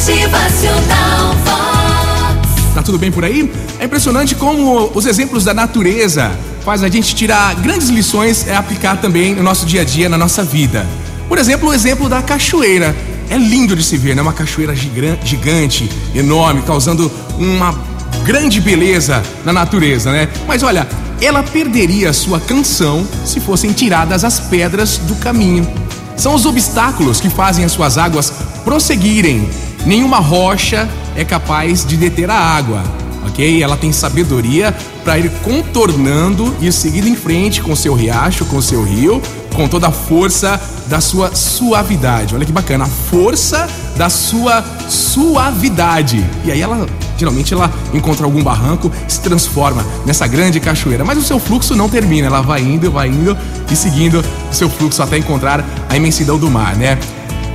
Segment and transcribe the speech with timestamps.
[0.00, 2.74] Motivacional Vox.
[2.74, 3.52] Tá tudo bem por aí?
[3.78, 6.32] É impressionante como os exemplos da natureza
[6.64, 10.16] faz a gente tirar grandes lições e aplicar também no nosso dia a dia, na
[10.16, 10.86] nossa vida.
[11.28, 12.96] Por exemplo, o exemplo da cachoeira.
[13.28, 14.22] É lindo de se ver, né?
[14.22, 17.78] Uma cachoeira gigan- gigante, enorme, causando uma
[18.24, 20.28] grande beleza na natureza, né?
[20.48, 20.88] Mas olha,
[21.20, 25.70] ela perderia sua canção se fossem tiradas as pedras do caminho.
[26.16, 28.32] São os obstáculos que fazem as suas águas
[28.64, 29.46] prosseguirem.
[29.86, 32.82] Nenhuma rocha é capaz de deter a água,
[33.26, 33.62] ok?
[33.62, 38.84] Ela tem sabedoria para ir contornando e seguindo em frente com seu riacho, com seu
[38.84, 39.22] rio,
[39.54, 42.34] com toda a força da sua suavidade.
[42.34, 46.24] Olha que bacana, a força da sua suavidade.
[46.44, 46.86] E aí ela
[47.16, 51.86] geralmente ela encontra algum barranco, se transforma nessa grande cachoeira, mas o seu fluxo não
[51.86, 53.36] termina, ela vai indo, vai indo
[53.70, 56.98] e seguindo o seu fluxo até encontrar a imensidão do mar, né?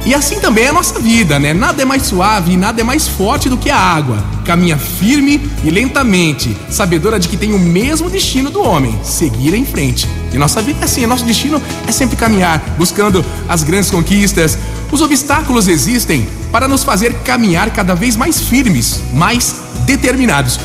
[0.05, 1.52] E assim também é a nossa vida, né?
[1.52, 4.23] Nada é mais suave e nada é mais forte do que a água.
[4.45, 9.66] Caminha firme e lentamente, sabedora de que tem o mesmo destino do homem, seguir em
[9.66, 10.08] frente.
[10.31, 14.59] E nossa vida é assim, nosso destino é sempre caminhar, buscando as grandes conquistas.
[14.92, 19.56] Os obstáculos existem para nos fazer caminhar cada vez mais firmes, mais
[19.88, 20.59] determinados.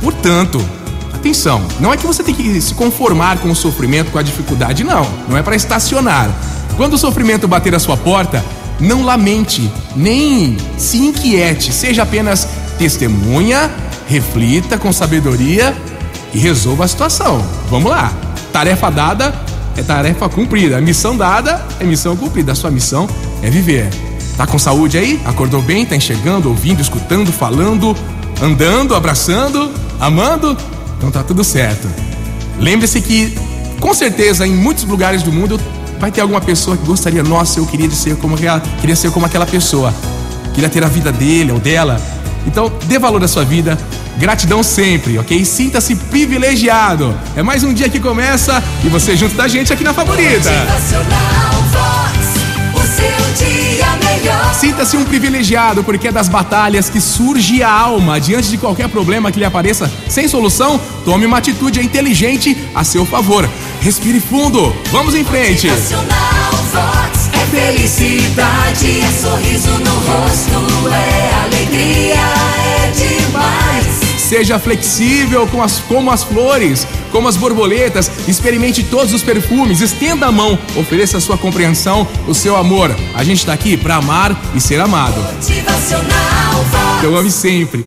[0.00, 0.64] Portanto,
[1.24, 4.84] Atenção, não é que você tem que se conformar com o sofrimento, com a dificuldade,
[4.84, 5.10] não.
[5.26, 6.28] Não é para estacionar.
[6.76, 8.44] Quando o sofrimento bater a sua porta,
[8.80, 13.70] não lamente, nem se inquiete, seja apenas testemunha,
[14.08, 15.74] reflita com sabedoria
[16.32, 17.44] e resolva a situação.
[17.70, 18.12] Vamos lá.
[18.52, 19.34] Tarefa dada
[19.76, 20.80] é tarefa cumprida.
[20.80, 22.52] Missão dada é missão cumprida.
[22.52, 23.08] A sua missão
[23.42, 23.88] é viver.
[24.36, 25.20] Tá com saúde aí?
[25.24, 25.86] Acordou bem?
[25.86, 27.96] Tá enxergando, ouvindo, escutando, falando,
[28.42, 30.56] andando, abraçando, amando?
[30.98, 31.88] Então tá tudo certo.
[32.58, 33.36] Lembre-se que,
[33.80, 35.60] com certeza, em muitos lugares do mundo
[36.04, 39.24] vai ter alguma pessoa que gostaria, nossa, eu queria ser como aquela, queria ser como
[39.24, 39.94] aquela pessoa.
[40.52, 41.98] Queria ter a vida dele ou dela.
[42.46, 43.78] Então, dê valor à sua vida.
[44.18, 45.42] Gratidão sempre, ok?
[45.46, 47.16] Sinta-se privilegiado.
[47.34, 50.50] É mais um dia que começa e você junto da gente aqui na Favorita.
[50.50, 51.63] Motivacional
[54.84, 58.20] Sinta-se um privilegiado, porque é das batalhas que surge a alma.
[58.20, 63.06] Diante de qualquer problema que lhe apareça sem solução, tome uma atitude inteligente a seu
[63.06, 63.48] favor.
[63.80, 65.68] Respire fundo, vamos em frente.
[65.68, 72.33] É felicidade, é sorriso no rosto, é alegria.
[74.34, 80.26] Seja flexível com as, como as flores, como as borboletas, experimente todos os perfumes, estenda
[80.26, 82.92] a mão, ofereça a sua compreensão, o seu amor.
[83.14, 85.14] A gente está aqui para amar e ser amado.
[86.64, 86.98] Vox.
[86.98, 87.82] Então ame sempre.